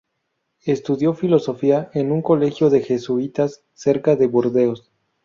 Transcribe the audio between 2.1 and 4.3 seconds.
un colegio de jesuitas cerca de